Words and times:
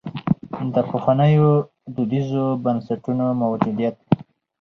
د 0.73 0.75
پخوانیو 0.89 1.49
دودیزو 1.95 2.45
بنسټونو 2.63 3.25
موجودیت. 3.41 3.95